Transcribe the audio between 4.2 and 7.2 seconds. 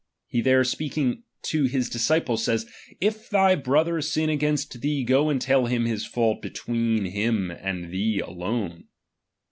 H against thee, go and tell him hisfatdt between